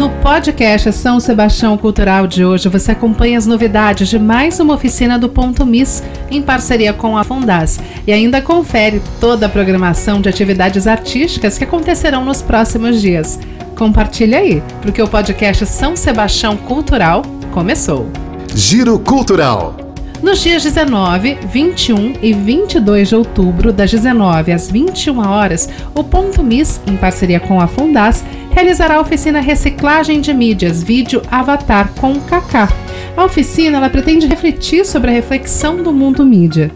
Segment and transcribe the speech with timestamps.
[0.00, 5.18] No podcast São Sebastião Cultural de hoje, você acompanha as novidades de mais uma oficina
[5.18, 10.26] do Ponto Miss, em parceria com a Fundas, e ainda confere toda a programação de
[10.26, 13.38] atividades artísticas que acontecerão nos próximos dias.
[13.76, 17.20] Compartilhe aí, porque o podcast São Sebastião Cultural
[17.52, 18.08] começou.
[18.54, 19.89] Giro Cultural.
[20.22, 26.42] Nos dias 19, 21 e 22 de outubro, das 19 às 21 horas, o Ponto
[26.42, 32.20] Miss, em parceria com a Fundas, realizará a oficina Reciclagem de Mídias Vídeo Avatar com
[32.20, 32.68] Kaká.
[33.16, 36.70] A oficina ela pretende refletir sobre a reflexão do mundo mídia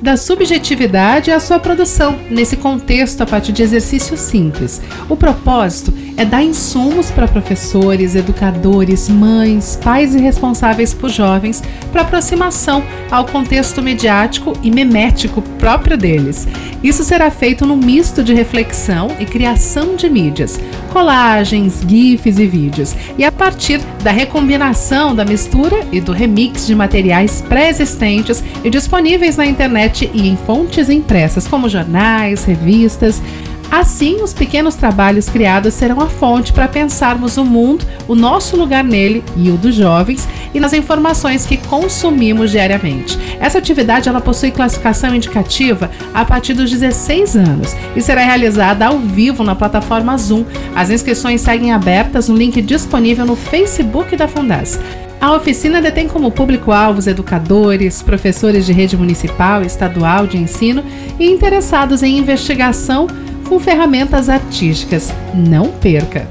[0.00, 4.80] da subjetividade à sua produção, nesse contexto a partir de exercícios simples.
[5.08, 12.02] O propósito é dar insumos para professores, educadores, mães, pais e responsáveis por jovens para
[12.02, 16.48] aproximação ao contexto mediático e memético próprio deles.
[16.82, 20.58] Isso será feito no misto de reflexão e criação de mídias,
[20.92, 26.74] colagens, GIFs e vídeos, e a partir da recombinação da mistura e do remix de
[26.74, 33.22] materiais pré-existentes e disponíveis na internet e em fontes impressas, como jornais, revistas.
[33.70, 38.82] Assim, os pequenos trabalhos criados serão a fonte para pensarmos o mundo, o nosso lugar
[38.82, 43.18] nele e o dos jovens e nas informações que consumimos diariamente.
[43.38, 48.98] Essa atividade ela possui classificação indicativa a partir dos 16 anos e será realizada ao
[48.98, 50.44] vivo na plataforma Zoom.
[50.74, 54.80] As inscrições seguem abertas no link disponível no Facebook da Fundas.
[55.20, 60.82] A oficina detém como público-alvos educadores, professores de rede municipal e estadual de ensino
[61.18, 63.08] e interessados em investigação
[63.48, 65.12] com ferramentas artísticas.
[65.34, 66.28] Não perca!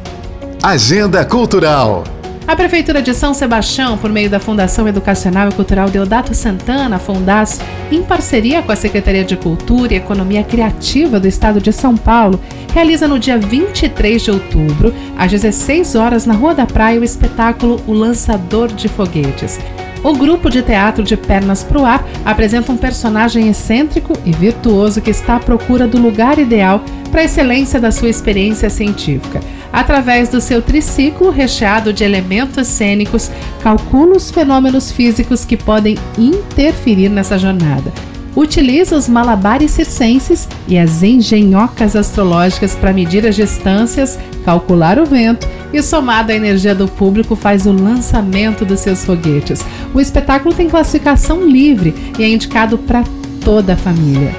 [0.61, 2.03] Agenda Cultural
[2.47, 7.59] a Prefeitura de São Sebastião, por meio da Fundação Educacional e Cultural Deodato Santana, Fundas,
[7.91, 12.39] em parceria com a Secretaria de Cultura e Economia Criativa do Estado de São Paulo,
[12.73, 17.81] realiza no dia 23 de outubro, às 16 horas, na Rua da Praia, o espetáculo
[17.85, 19.59] O Lançador de Foguetes.
[20.03, 25.09] O grupo de teatro de Pernas pro Ar apresenta um personagem excêntrico e virtuoso que
[25.09, 29.39] está à procura do lugar ideal para a excelência da sua experiência científica.
[29.71, 33.29] Através do seu triciclo recheado de elementos cênicos,
[33.61, 37.91] calcula os fenômenos físicos que podem interferir nessa jornada.
[38.37, 45.47] Utiliza os malabares circenses e as engenhocas astrológicas para medir as distâncias, calcular o vento
[45.73, 49.65] e, somado à energia do público, faz o lançamento dos seus foguetes.
[49.91, 53.03] O espetáculo tem classificação livre e é indicado para
[53.43, 54.35] toda a família.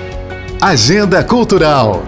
[0.60, 2.04] Agenda Cultural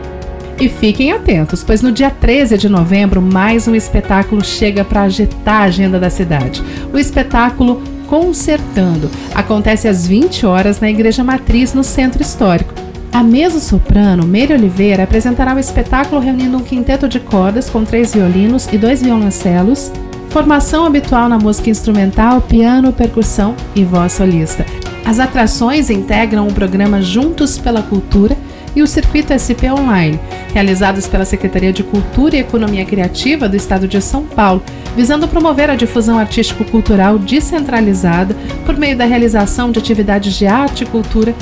[0.60, 5.62] e fiquem atentos, pois no dia 13 de novembro mais um espetáculo chega para agitar
[5.62, 6.62] a agenda da cidade.
[6.92, 12.74] O espetáculo Concertando acontece às 20 horas na Igreja Matriz, no Centro Histórico.
[13.12, 18.12] A mesa soprano, Meire Oliveira, apresentará o espetáculo reunindo um quinteto de cordas com três
[18.12, 19.92] violinos e dois violoncelos,
[20.28, 24.66] formação habitual na música instrumental, piano, percussão e voz solista.
[25.06, 28.36] As atrações integram o programa Juntos pela Cultura
[28.74, 30.18] e o Circuito SP Online,
[30.52, 34.62] realizados pela Secretaria de Cultura e Economia Criativa do Estado de São Paulo,
[34.96, 38.34] visando promover a difusão artístico-cultural descentralizada
[38.64, 41.34] por meio da realização de atividades de arte e cultura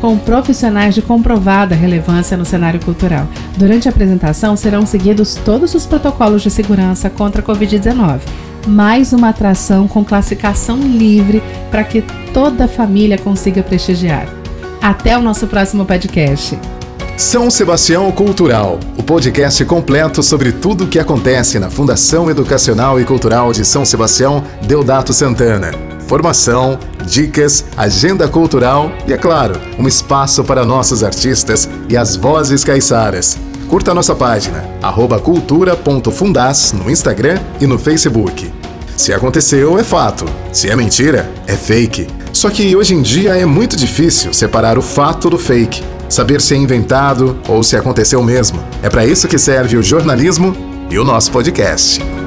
[0.00, 3.26] com profissionais de comprovada relevância no cenário cultural.
[3.56, 8.20] Durante a apresentação serão seguidos todos os protocolos de segurança contra a Covid-19.
[8.66, 12.02] Mais uma atração com classificação livre para que
[12.34, 14.26] toda a família consiga prestigiar.
[14.82, 16.58] Até o nosso próximo podcast.
[17.16, 23.04] São Sebastião Cultural, o podcast completo sobre tudo o que acontece na Fundação Educacional e
[23.04, 25.70] Cultural de São Sebastião Deodato Santana.
[26.08, 26.76] Formação,
[27.06, 33.38] dicas, agenda cultural e, é claro, um espaço para nossos artistas e as vozes caiçaras.
[33.68, 34.64] Curta nossa página,
[35.22, 38.52] cultura.fundas no Instagram e no Facebook.
[38.96, 40.24] Se aconteceu, é fato.
[40.52, 42.08] Se é mentira, é fake.
[42.32, 46.54] Só que hoje em dia é muito difícil separar o fato do fake, saber se
[46.54, 48.62] é inventado ou se aconteceu mesmo.
[48.82, 50.54] É para isso que serve o jornalismo
[50.90, 52.23] e o nosso podcast.